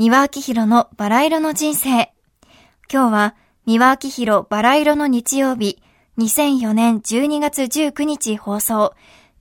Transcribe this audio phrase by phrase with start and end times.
[0.00, 2.10] 三輪明宏のバラ色の人生。
[2.90, 3.34] 今日は
[3.66, 5.82] 三輪明宏バラ色の日曜日、
[6.16, 8.94] 2004年12月19日放送、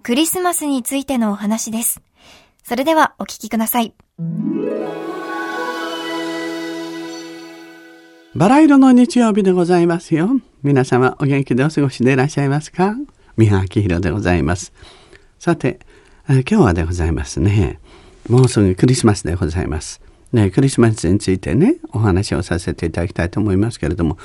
[0.04, 2.02] クリスマスについてのお話です。
[2.62, 3.94] それではお聞きください。
[8.36, 10.42] バラ色の日曜日でございますよ。
[10.62, 12.96] 皆様お元気でお過ごしでいらっしゃいますか？
[13.38, 14.74] 三輪明宏でございます。
[15.40, 15.80] さて、
[16.28, 17.80] 今日はでございますね。
[18.28, 20.02] もうすぐクリスマスでございます。
[20.32, 24.18] ね、クリスマスについてね、お話をさせていただきたいと思いますけれども、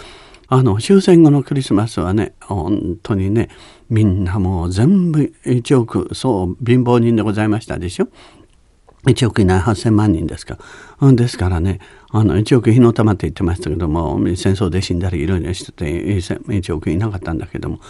[0.48, 3.48] あの、終戦後のクリスマスはね、本当にね、
[3.88, 8.08] みんなもう全部1億、そう、貧乏人でございましたでしょ
[9.06, 10.58] ？1億いない8000万人ですか。
[11.00, 17.80] ですからね、あの、1億火の玉って言ってましたけども、戦争で死んだりいろいろしてて、1億いなかったんだけども、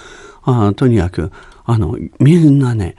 [0.42, 1.30] あとにかく、
[1.64, 2.96] あの、みんなね、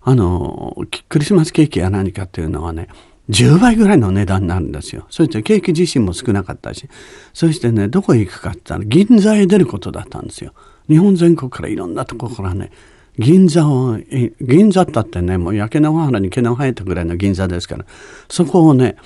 [0.00, 0.76] あの、
[1.08, 2.88] クリスマスケーキや何かっていうのはね、
[3.30, 5.06] 10倍ぐらいの値段になるんですよ。
[5.10, 6.88] そしてケーキ自身も少なかったし、
[7.34, 10.52] そしてね、どこへ行くかって言ったら銀座へ出ることだったんですよ。
[10.88, 12.70] 日本全国からいろんなところからね、
[13.18, 13.98] 銀座を、
[14.40, 17.84] 銀座ったってね、もう焼け野原に毛の生えたぐらいの銀座ですから、
[18.28, 18.96] そこをね、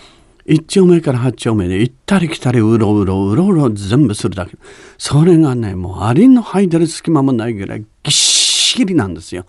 [0.47, 4.57] 1丁目から8丁目で行ったり来たりうろうろうろうろ全部するだけ。
[4.99, 9.47] それがね、もうアリの吐いてる隙間もないぐらいぎっしりなんですよ。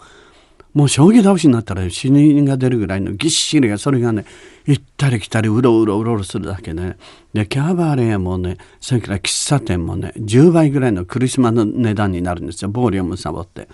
[0.74, 4.26] もう将棋倒しになったら死人が出るぐらいのぎっしりが、それがね、
[4.66, 6.98] 行ったり来たりうろうろうろうろするだけで、
[7.34, 12.70] で、キャバレーもね、それから喫茶店もね、10倍ぐらいのクリスマスの値段になるんですよ。
[12.70, 13.68] ボリュームサボって。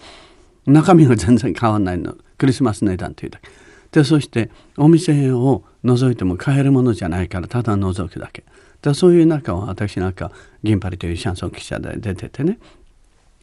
[0.65, 2.15] 中身が全然変わらないの。
[2.37, 3.49] クリスマス値段というだけ。
[3.91, 8.43] で、そしてお店を覗いても買えるものじゃないから、ただ覗くだけ。
[8.81, 10.31] でそういう中を私なんか
[10.63, 12.59] 銀パリというシャンソン記者で出ててね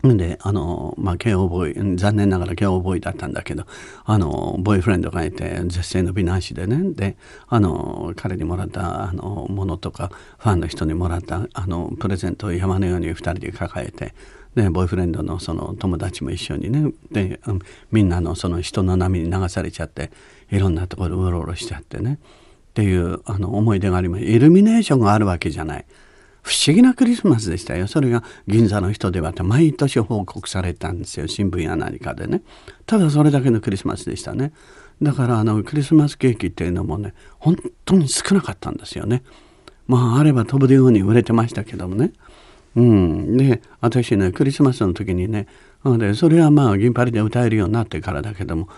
[0.03, 3.65] で、あの、まあ、慶応ボーイ、残念ながら慶応ボーイだったんだけど、
[4.05, 7.17] あの、ボーイフレンドがいて、絶世の美男子でね、で、
[7.49, 14.15] あの、彼にもらった、あの、ものとか、ファンの人にもらった、あの、プレゼントを山のように二人で抱えて、
[14.55, 17.41] で、ボーイフレンドのその友達も一緒にね、で、
[17.91, 20.11] みんなのその人の波に流されちゃって、
[20.51, 22.19] いろんなところうろうろしちゃってね、
[22.71, 24.25] っていう、あの、思い出があります。
[24.25, 25.85] イルミネーションがあるわけじゃない。
[26.47, 27.89] 不思議なクリスマスでしたよ。
[27.89, 31.27] それが銀座の人ではって毎年報告されたんですよ。
[31.27, 32.43] 新聞や何かでね。
[32.87, 34.53] ただそれだけのクリスマスでしたね。
[35.03, 39.25] だからあのクリスマスケーキっていうのもね、本当に少なかったんですよね。
[39.89, 42.13] まああれば飛ぶように売れてましたけどもね。
[42.77, 43.37] うん。
[43.37, 45.49] で、私ね、クリスマスの時にね、
[45.99, 48.69] でそれはまあ銀パリで歌えるようになってからだけども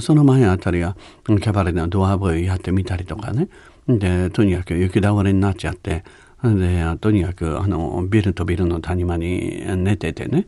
[0.00, 3.48] その前あたりはキャバレーのドアボーイやってみたりとかね
[3.86, 6.04] でとにかく雪倒れになっちゃって
[6.42, 10.46] でとにかくあのビルとビルの谷間に寝ててね。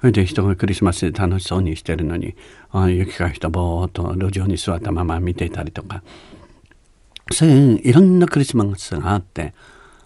[0.00, 2.34] それで人がクリスマスで楽しそうにしてるのに
[2.70, 6.02] あ雪かきとぼーっと路上に座ったまま見ていたりとか。
[7.32, 9.54] そういういろんなクリスマスがあって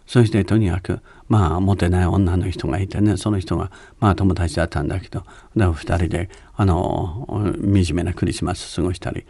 [0.07, 3.17] そしてとにかくまあモテない女の人がいてね。
[3.17, 5.25] その人がまあ友達だったんだけど
[5.57, 7.27] で2人であの
[7.63, 9.25] 惨めなクリスマス過ごしたり。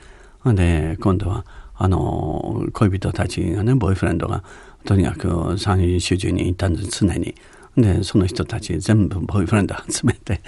[0.44, 4.44] で今度はあの恋人たちがねボーイフレンドが
[4.84, 7.34] とにかく三人主従に行ったんです常に。
[7.77, 10.41] でその人たち全部ボーイフレンド 集めて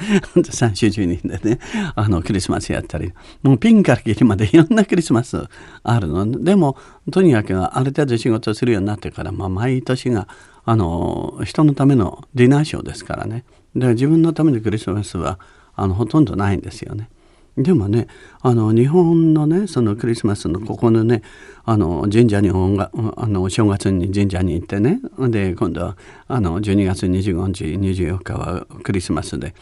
[0.49, 1.59] 三主従人でね
[1.97, 5.43] あのクリスマスやったりもうピンからキリまでいろんなクリスマス
[5.83, 6.77] あるのでも
[7.11, 10.29] とにかくある程度仕事するようになってから、まあ、毎年が
[10.65, 15.41] あの人のためのディナーショーですからねで自分のためのクリスマスは
[15.75, 17.11] あのほとんどないんですよね。
[17.57, 18.07] でもね
[18.43, 21.23] あの日本のねそのクリスマスのここのね
[21.65, 25.97] あの神社に音楽あの正月に神社に行ってねで今度は
[26.29, 29.55] あの12月25日24日はクリスマスで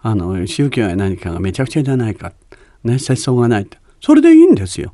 [0.00, 2.32] あの宗教や何かがめちゃくちゃじゃないか、
[2.84, 4.92] ね、節操がないってそれでいいんですよ。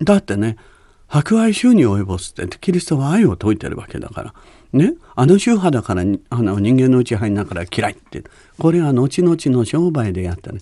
[0.00, 0.56] だってね
[1.06, 4.34] 博愛宗に及ぼすってキリストは愛を説いてるわけだから。
[4.72, 8.22] ね、あの宗派だからあの人間の内派になから嫌いって
[8.58, 10.60] これは後々の商売でやったね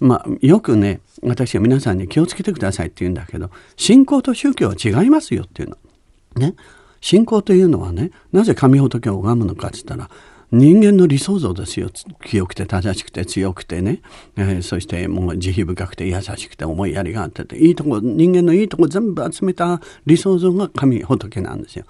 [0.00, 5.76] まあ、よくね私は皆さんに気をつけてくださいって言うんだけど信仰と宗教は違いますよっていうの。
[6.36, 6.54] ね、
[7.00, 10.10] 信仰というのはねなぜ神仏を拝むのかって言ったら
[10.50, 11.90] 人間の理想像ですよ
[12.24, 14.00] 清くて正しくて強くてね、
[14.36, 21.84] えー、そしてもう慈悲深くて優しくて思いやりがあってていいとこ人間のいいとこ全部集めた理想像が神仏なんですよ。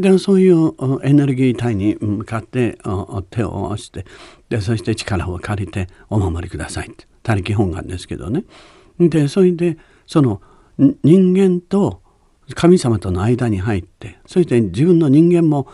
[0.00, 2.78] でそういうエネルギー体に向かって
[3.30, 4.06] 手を押して
[4.48, 8.44] でそして力を借りてお守りくださいって他力本願ですけどね。
[8.98, 9.76] でそれで
[10.06, 10.40] その
[10.78, 12.02] 人間と
[12.54, 15.68] 神様との間に入ってそして自分の人間も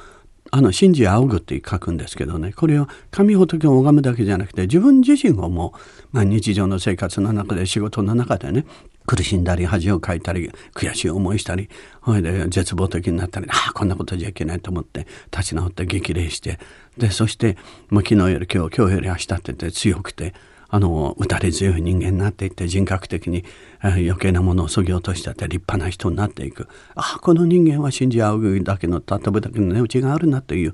[0.50, 5.80] あの信じ仰ぐって書くんですけどねこれは神仏を拝むだけじゃなくて自分自身をもう、
[6.12, 8.64] まあ、日常の生活の中で仕事の中でね
[9.06, 11.68] 苦しんだり恥をかいたり悔しい思いしたり
[12.00, 16.58] ほいで絶望的になったりああこんなことじゃいけないと思って立ち直って激励して
[16.98, 17.56] でそして
[17.88, 20.34] もう昨日より今日今日より明日ってて強くて
[20.68, 23.44] あの打たれ強い人間になっていって人格的に、
[23.82, 26.68] えー、余計なものをそぎ落として立派な人になっていく。
[26.94, 30.72] ああこの人間は信じ合うだけのたぶだけの値打ちがあるなという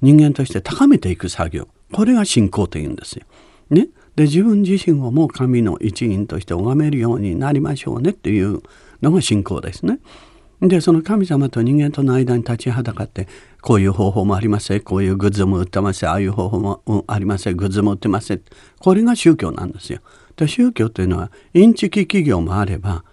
[0.00, 1.68] 人間として高めていく作業。
[1.92, 3.26] これが信仰というんですよ。
[3.70, 8.62] ね、で自分自身をもう神の一員として拝めるようになりましょうねっていう
[9.02, 9.98] のが信仰ですね。
[10.60, 13.28] でその神様と人間との間に立ちはだかって
[13.60, 18.42] こういう方法もありませんこういうグッズも売ってませんああいう方法もありませんグッズも売ってません
[18.78, 20.00] これが宗教なんですよ。
[20.36, 23.04] で宗教というのはインチキ企業もあれば、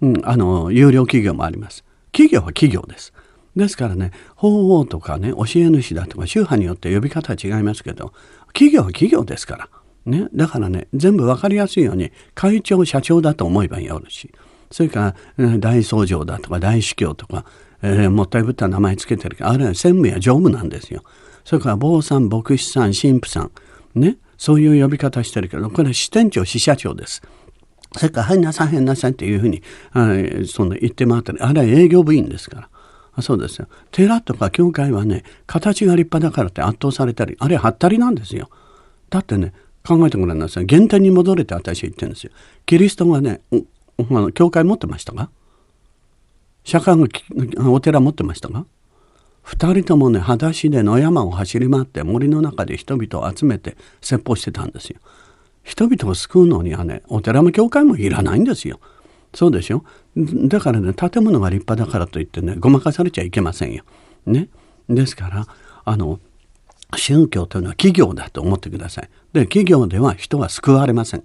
[0.00, 1.84] うん、あの有料企業もあります。
[2.12, 3.12] 企業は企業です。
[3.56, 8.12] ですからね法皇とかね教え主だとか宗派によって呼び方は違いますけど
[8.48, 9.68] 企業は企業ですから。
[10.06, 14.24] ね、だからね全部分かりやすいように会長社長だと思えばよろし。
[14.24, 14.30] い
[14.72, 17.44] それから大僧正だとか大司教とか、
[17.82, 21.04] えー、もったいぶった名前つけてるけどあれは専務や常務なんですよ。
[21.44, 23.50] それから坊さん牧師さん神父さん
[23.94, 24.16] ね。
[24.38, 27.22] そういう呼び方してるけどこれは支店長支社長です。
[27.96, 29.62] それから入んなさい入んなさいっていうふうに
[30.46, 32.68] その言って回ってあれは営業部員ですから。
[33.14, 33.68] あそうですよ。
[33.90, 38.48] 寺とか教会はね形が立派だからって圧倒されたりあれははったりなんですよ。
[39.10, 39.52] だってね
[39.86, 40.66] 考えてごらんなさい。
[40.66, 42.32] 原点に戻れて私は言ってるんですよ。
[42.66, 43.40] キリストがね
[44.34, 45.30] 教会持ってましたか？
[46.64, 48.66] 釈迦がお寺持ってましたか？
[49.42, 55.00] 二人ともね裸足で野山を走り回って森の中で人々を集めて説法してたんですよ。
[55.64, 58.78] 人々を救うのにはねお寺も教会もいらないんですよ。
[59.34, 59.84] そうでしょ？
[60.16, 63.82] だからね建物が立派だからといってねごまかされちゃいけませんよ。
[64.26, 64.48] ね？
[64.88, 65.46] ですから
[65.84, 66.20] あの
[66.96, 69.10] 宗教というのは企業だと思ってください。
[69.32, 71.24] で、企業では人は救われません。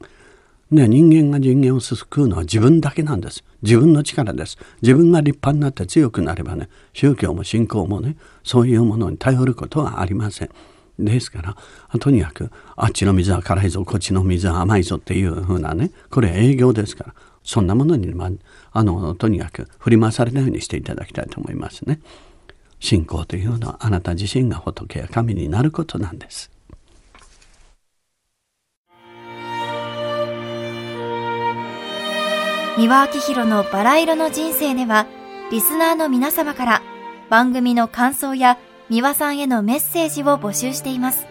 [0.70, 3.44] ね、人間が人間を救うのは自分だけなんです。
[3.62, 4.58] 自分の力です。
[4.82, 10.50] 自分が立派になって強くなればね、宗教も信仰もね、そういうものに頼ることはありません。
[11.00, 18.30] ですから、とにかく、あっちの水は辛いぞ、こっちの水は甘いぞっていうふうなね、これ営業ですから、そんなものに、まあ、
[18.74, 22.02] あの、とにかく振り回されないようにしていただきたいと思いますね。
[22.80, 26.52] 信仰というのはあなた自身が仏や神になることなんです。
[32.78, 35.08] 三輪明宏のバラ色の人生では、
[35.52, 36.84] リスナーの皆様から
[37.30, 38.60] 番組の感想や
[38.90, 41.26] 三輪さんへのメッセージを募集しています。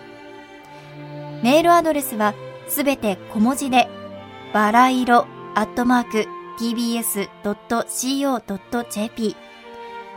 [1.45, 2.35] メールアドレスは
[2.67, 3.89] すべて小文字で、
[4.53, 6.27] バラ色アットマーク
[6.59, 7.37] tbs.co.jp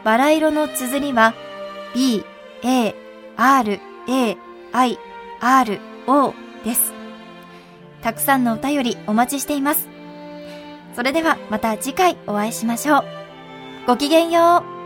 [0.03, 1.33] バラ色の綴りは
[1.93, 2.23] B,
[2.63, 2.95] A,
[3.35, 4.37] R, A,
[4.71, 4.99] I,
[5.39, 6.93] R, O です。
[8.01, 9.89] たくさんのお便りお待ちしています。
[10.95, 13.03] それではまた次回お会いしましょう。
[13.87, 14.78] ごきげんよう。